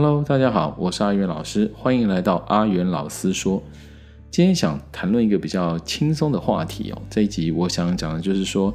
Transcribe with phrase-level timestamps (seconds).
[0.00, 3.60] Hello，大家好，我是阿元老师，欢迎来到阿元老师说。
[4.30, 7.02] 今天想谈论一个比较轻松的话题哦。
[7.10, 8.72] 这一集我想讲的就是说，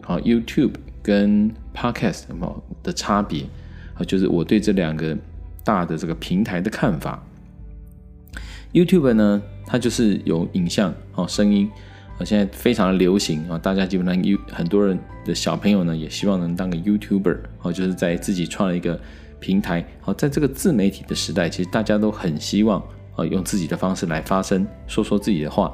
[0.00, 0.70] 啊，YouTube
[1.02, 2.22] 跟 Podcast
[2.82, 3.42] 的差别
[3.92, 5.14] 啊，就是我对这两个
[5.62, 7.22] 大的这个平台的看法。
[8.72, 11.70] YouTube 呢，它就是有影像哦，声音
[12.18, 18.98] 啊，现在非常的流行啊，大家基本上有很多人的小朋友呢，也希望能当个 YouTuber 哦，就是在自己创了一个。
[19.44, 22.82] 平台好，在这个自媒体的时代，其实大家都很希望
[23.14, 25.70] 啊，用自己的方式来发声，说说自己的话。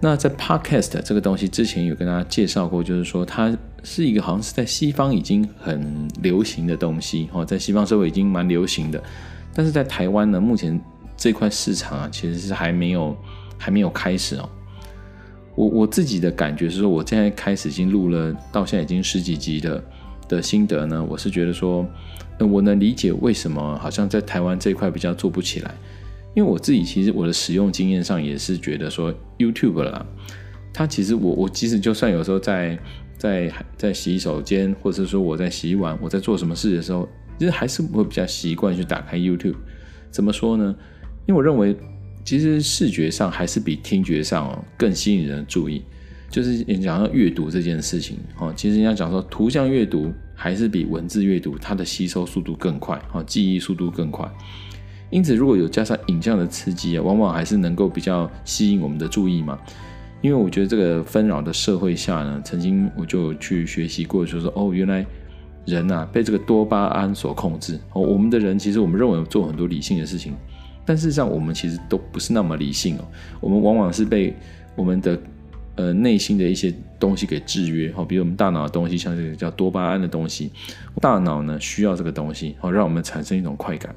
[0.00, 9.02] 那在 Podcast 这个东西之前有跟大家介绍过，就是说它是一个好像是在西方已经很流行的东西哦，在西方社会已经蛮流行的，
[9.52, 10.80] 但是在台湾呢，目前
[11.16, 13.16] 这块市场啊，其实是还没有
[13.58, 14.48] 还没有开始哦。
[15.56, 19.82] 我我自己的感觉是说，我现在开始已经录了，到现在已经十几集的。
[20.28, 21.86] 的心得呢，我是觉得说，
[22.38, 25.74] 我能理解为什么好像在台湾这一块比较做不起来，
[26.34, 30.06] 因为我自己其实我的使用经验上也是觉得说，YouTube 啦，
[30.72, 32.78] 它其实我我即使就算有时候在
[33.16, 37.08] 在在洗手间，或者说我在洗碗，我在做什么事的时候，
[37.38, 39.56] 其实还是会比较习惯去打开 YouTube。
[40.10, 40.74] 怎么说呢？
[41.26, 41.76] 因为我认为
[42.24, 45.82] 其实视觉上还是比听觉上哦更吸引人的注意。
[46.34, 54.28] 就是你讲到阅读这件事情，哦，其实人家讲说图像阅读还是比文字阅读它的吸收速度更快，哦，记忆速度更快。
[55.10, 59.56] 因此，如果有加上影像的刺激啊，往往还是能够比较吸引我们的注意嘛。
[60.22, 65.06] 因为我觉得这个纷扰的社会下呢，曾经我就去学习过，就说哦，原来
[65.64, 67.78] 人呐被这个多巴胺所控制。
[67.92, 70.32] 哦，我们的人其实我们认为做很多理性的事情，
[70.84, 73.04] 但事实上我们其实都不是那么理性哦。
[73.40, 74.34] 我们往往是被
[74.74, 75.16] 我们的
[75.76, 80.52] 呃，内心的一些东西给制约，哈，比如我们大脑的东西，像这个叫多巴胺的东西，
[81.00, 83.92] 大脑呢需要这个东西，哦，让我们产生一种快感。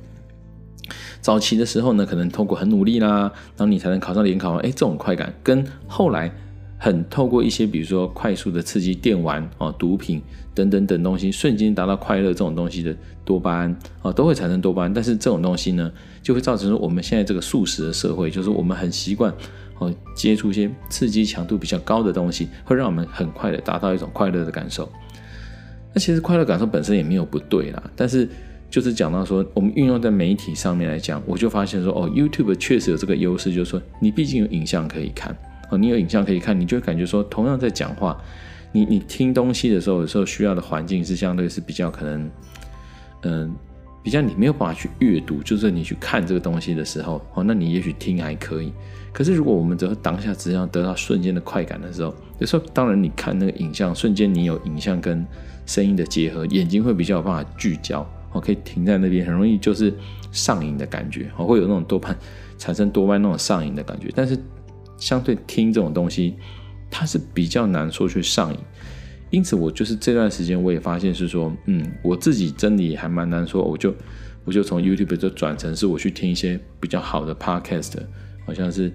[1.22, 6.32] 早期的时候呢，可能透过很努力啦，然后你才能考上联考，哎，这种快感跟后来
[6.80, 10.20] 很透过一些，比如说快速的刺激电玩哦、毒品
[10.56, 15.92] 等等等东西，瞬间达到快乐这种东西的多巴胺啊，都会产生多巴胺，但是这种东西呢，
[16.24, 19.32] 就会造成我们现在这个速食的社会，就是我们很习惯。
[19.80, 24.92] 哦，接触一些刺激强度比较高的东西，会让我们很快的达到一种快乐的感受。
[25.94, 28.28] 那其实快乐感受本身也没有不对啦，但是
[28.70, 35.36] 就是讲到说，我们运用在媒体上面来讲，我就发现说，哦，YouTube 确实有这个优势，就是说你毕竟有影像可以看，
[35.72, 38.20] 哦，你有影像可以看，你就感觉说，同样在讲话，
[38.72, 42.30] 你你听东西的时候，有时候需要的环境是相对是比较可能，
[43.24, 43.56] 嗯、
[44.08, 48.72] 比较你没有办法去阅读，就是你去看这个东西的时候，哦，那你也许听还可以。
[49.12, 55.28] 可是如果我们只有当下只要得到瞬间的快感的时候，有时候当然你看那个影像，瞬间你有影像跟
[55.66, 58.00] 声音的结合，眼睛会比较有办法聚焦，
[58.32, 59.94] 哦，可以停在那边，很容易就是
[60.32, 62.16] 上瘾的感觉，哦，会有那种多巴
[62.58, 64.10] 产生多巴胺那种上瘾的感觉。
[64.16, 64.40] 但是
[64.98, 66.36] 相对听这种东西，
[66.90, 68.60] 它是比较难说去上瘾。
[69.30, 73.94] 因此，我就是这段时间，我也发现是说，嗯，我自己真的也还蛮难说，我就
[74.46, 77.96] 我就从 YouTube 就转成是我去听一些比较好的 Podcast，
[78.46, 78.90] 好像是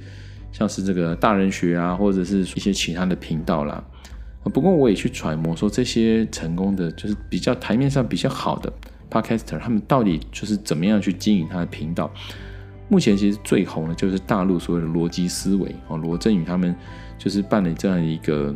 [0.50, 3.84] 像是这个大人学啊，或者是一些其他的频道啦。
[4.44, 8.72] 不过我也去揣摩说，这些成功的就是比较台面上比较好的
[9.10, 12.10] Podcaster，他们到底就是怎么样去经营他的频道？
[12.88, 16.74] 目前其实最红的就是大陆所谓的逻辑思维哦，罗振宇他们
[17.18, 18.54] 就是办了这样一个。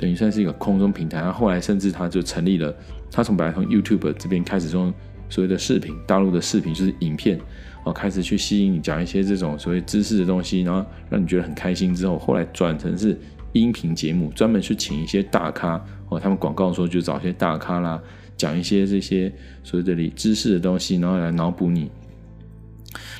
[0.00, 2.74] 等于算是一个空中平台，然后后来甚至他就成立了，
[3.12, 4.90] 他从本来从 YouTube 这边开始用
[5.28, 7.38] 所谓的视频，大陆的视频就是影片，
[7.84, 13.14] 哦，开始去吸引你讲一些这种所谓知识的东西，然后让你觉得很开心之后，后来转成是
[13.52, 15.78] 音频节目，专门去请一些大咖，
[16.08, 18.02] 哦，他们广告说就找一些大咖啦，
[18.38, 19.30] 讲一些这些
[19.62, 21.90] 所谓的里知识的东西，然后来脑补你。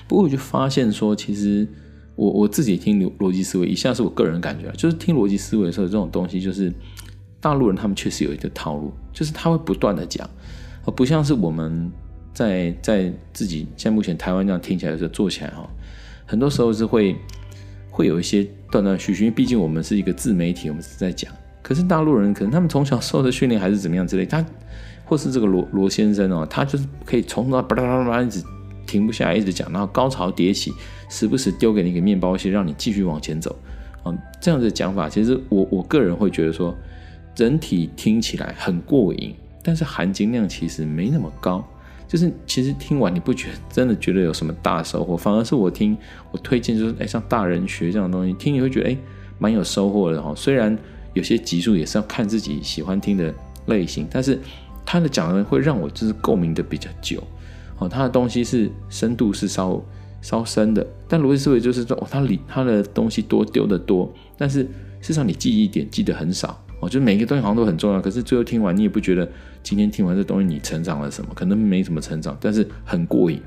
[0.08, 1.68] 不过我就发现说，其实。
[2.20, 6.70] 我我自己听逻逻辑思维，以下是我个人感觉，就是听逻辑思维的时候，这种东西就是
[7.40, 10.28] 大陆人他们确实有一个套路，就是他会不断的讲，
[10.84, 11.90] 而不像是我们
[12.34, 15.66] 在在自己像目前台湾这样听起来的时候做起来哈，
[16.26, 17.16] 很多时候是会
[17.88, 21.32] 会有一些断断续续，因为毕竟我们是一个自媒体，我们是在讲，
[21.62, 24.44] 可是大陆人可能他们从小受的训练还是怎么样之类，他
[25.06, 28.44] 或是这个罗罗先生哦，他就是可以从头到巴拉巴拉一直。
[28.90, 30.72] 停不下来，一直讲，然后高潮迭起，
[31.08, 33.56] 时不时丢给你一个面包屑，让你继续往前走。
[34.04, 36.76] 嗯，这样子的讲法，其实我我个人会觉得说，
[37.34, 41.64] 整体听起来很过瘾，但是含金量其实没那么高。
[42.08, 45.96] 就是其实听完你不觉得真的觉得有什么大收获，反而是我听
[46.32, 48.96] 我推荐就是哎像大人学这样的东西，听你会觉得哎
[49.38, 50.34] 蛮有收获的哈。
[50.34, 50.76] 虽然
[51.14, 53.32] 有些集数也是要看自己喜欢听的
[53.66, 54.40] 类型，但是
[54.84, 57.22] 他的讲的会让我就是共鸣的比较久。
[57.80, 59.82] 哦，他的东西是深度是稍
[60.22, 64.68] 稍深的，但逻辑思维就是说，哦，他里他的东西多丢得多，但是事
[65.08, 66.62] 实上你记忆点记得很少。
[66.82, 69.30] 哦，就每个东西好像都很重要，可是最后听完你也不觉得
[69.62, 71.30] 今天听完这东西你成长了什么？
[71.34, 73.38] 可能没什么成长，但是很过瘾。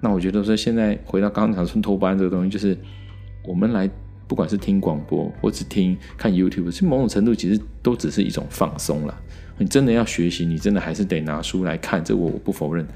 [0.00, 2.78] 那我觉得说现在回到刚刚讲村头班这个东西，就是
[3.44, 3.90] 我们来
[4.28, 9.20] 不管是听广播或者听看 YouTube，其实某种程度其实都只是一种放松了。
[9.58, 12.86] 你真的要学习，你真的还是得拿书来看，这我我不否认。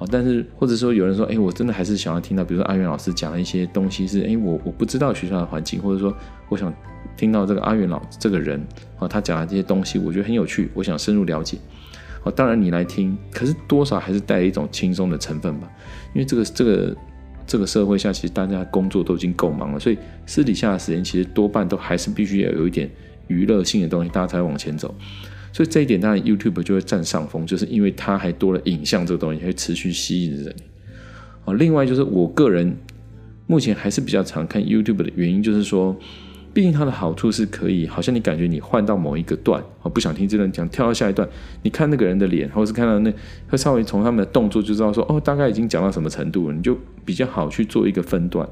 [0.00, 6.12] 哦，但是或者说有人说，哎，我真的还是想要听到，比如说阿元老师讲的一些东西是，哎，我我不知道学校的环境，或者说
[6.48, 6.74] 我想。
[7.16, 8.58] 听到这个阿元老这个人
[8.98, 11.58] 啊，他讲的这些东西，我觉得很有趣，我想深入了解。
[12.22, 15.70] 哦，当然你来听，可是多少还是带一种轻松的成分吧。
[16.14, 16.96] 因为这个这个
[17.46, 22.88] 这个社会下，其实大家工作都已经够忙了，所以私底下的时间其实多半都还是必须要有一点
[23.26, 24.94] 娱乐性的东西，大家才往前走。
[25.52, 30.54] 所以这一点当然 YouTube 就会占上风，就是因为它还多了影像这个东西，会持续吸引人。
[31.44, 32.76] 哦，另外就是我个人
[33.46, 35.96] 目前还是比较常看 YouTube 的原因，就是说。
[36.52, 41.26] 毕竟它的好处是可以，好像你感觉你换到某一个段，我不想听这段讲，跳到下一段，
[41.62, 43.14] 你看那个人的脸，或者是看到那，
[43.48, 48.48] 会稍微从他们的动作就知道说，哦，大概已经讲到什么程度了，你就比较好去做一个分段。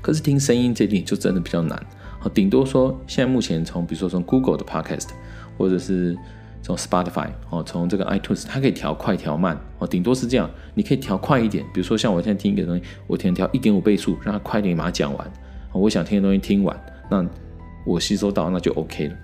[0.00, 1.76] 可是听声音这点就真的比较难，
[2.22, 5.08] 哦，顶多说现在目前从比如说从 Google 的 Podcast，
[5.60, 6.16] 或者是
[6.62, 15.32] 从 Spotify，哦，从这个 iTunes，它可以调快调慢，哦，顶多是这样，你可以调快一点，比如说像我现在听一个东西，我可能调一点五倍速，让它快点把它讲完。
[15.72, 16.74] 我想听的东西听完，
[17.10, 17.22] 那
[17.84, 19.14] 我吸收到那就 OK 了。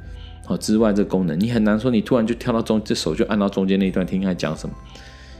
[0.45, 4.75] 好，之外这个功能你很难说，你突然就跳到中，这手就按到中间那一段听它讲什么。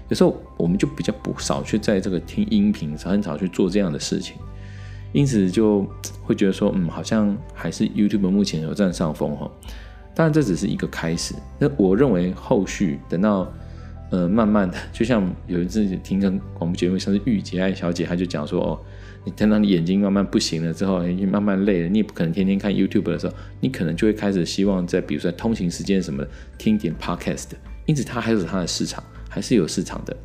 [0.09, 4.35] 有时候我们就比较不少去在这个听音频，很少去做这样的事情，
[5.13, 5.87] 因此就
[6.23, 9.51] 会觉得说，嗯，好像还是 YouTube 目前有占上风哈。
[10.17, 13.53] 当然这只是一个开始，那我认为后续等到
[14.11, 18.81] 呃慢慢的，就像有一次听个广播节目，像是玉姐爱小姐，她就讲说哦。
[19.27, 27.49] 你等到你眼睛慢慢不行了之后，你慢慢累了，你也不可能天天看 YouTube 的时候，你可能就会开始希望在比如说通勤时间什么的听点 Podcast。
[27.87, 30.17] 因此，它还是它的市场，还是有市场的。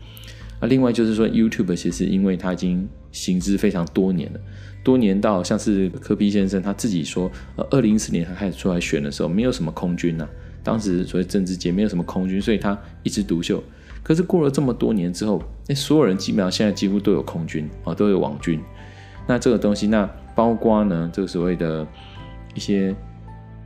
[0.62, 4.40] 啊，另外就是说 YouTube 其实因为它已经行之非常多年了，
[4.84, 10.25] 多年到像是柯 P 先生他自己说，呃，二零一四年他开始出来选的时候，没有什么空军呐、
[10.63, 13.62] 当时所谓政治界没有什么空军，所以他一枝独秀。
[14.04, 18.60] 可是过了这么多年之后，那所有人基本上现在几乎都有空军啊，都有网军。
[19.28, 21.86] 那这个东西，那包括呢，这个所谓的
[22.56, 22.96] 一些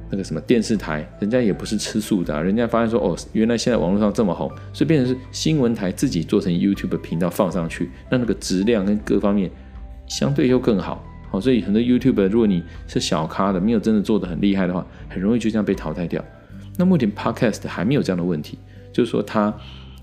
[0.10, 9.50] 那个什么电视台，人家也不是吃素的，人家发现说，哦，原来现在网络上这么红，所以变成是新闻台自己做成 YouTube 频道放上去，那那个质量跟各方面
[10.08, 16.24] 相对又更好，好，所以很多 YouTube 如果你是小咖的，没有真的做得很厉害的话，很容易就这样被淘汰掉。
[16.78, 18.60] 那目前 Podcast 还没有这样的问题，
[18.94, 19.54] 就是说它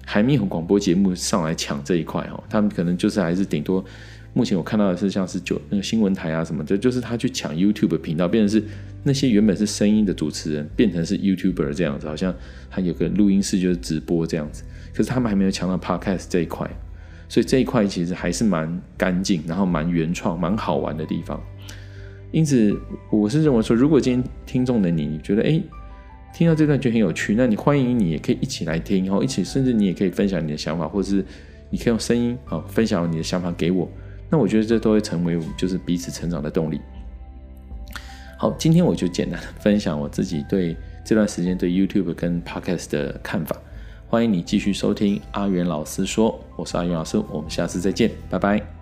[0.04, 3.84] 还没有广播节目上来抢这一块哦，他们可能就是还是顶多。
[4.34, 8.66] 目前我看到的是像是就那个新闻台啊什么的，就是他去抢 YouTube 频道，变成是
[9.02, 12.34] 那些原本是声音的主持人变成是 YouTuber 这样子，好像
[12.70, 14.64] 他有个录音室就是直播这样子。
[14.94, 16.70] 可是他们还没有抢到 Podcast 这一块，
[17.28, 21.38] 所以这一块其实还是蛮干净，然后蛮原创、蛮好玩的地方。
[22.30, 22.74] 因此，
[23.10, 25.60] 我是认为说，如果今天听众的你，你觉得哎
[26.34, 31.22] 听到这段就很有趣，那你欢迎你也可以一起来听，然后一起甚至你也可以分享你的想法，或者是
[31.68, 33.90] 你可以用声音啊分享你的想法给我。
[34.32, 36.80] 那我觉得这都会成为就是彼此成长的动力。
[38.38, 40.74] 好，今天我就简单的 分享我自己对
[41.04, 43.54] 这段时间对 YouTube 跟 Podcast 的看法。
[44.08, 48.81] 欢迎你继续收听阿元老师说，我是阿元老师，我们下次再见，拜拜。